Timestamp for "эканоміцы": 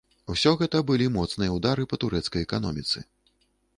2.49-3.07